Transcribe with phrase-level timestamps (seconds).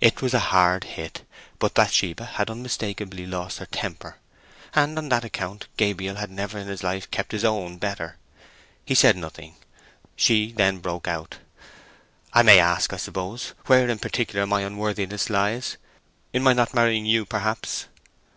[0.00, 1.24] It was a hard hit,
[1.58, 4.14] but Bathsheba had unmistakably lost her temper,
[4.76, 8.16] and on that account Gabriel had never in his life kept his own better.
[8.84, 9.56] He said nothing.
[10.14, 11.38] She then broke out—
[12.32, 15.78] "I may ask, I suppose, where in particular my unworthiness lies?
[16.32, 17.86] In my not marrying you, perhaps!"